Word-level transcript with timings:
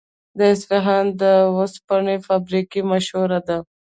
د 0.37 0.39
اصفهان 0.53 1.05
د 1.21 1.23
وسپنې 1.57 2.15
فابریکه 2.27 2.79
مشهوره 2.91 3.39
ده. 3.47 3.57